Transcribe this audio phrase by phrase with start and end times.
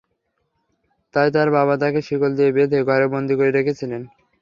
[1.13, 4.01] তাই তাঁর বাবা তাঁকে শিকল দিয়ে বেঁধে ঘরে বন্দী করে রেখেছিলেন।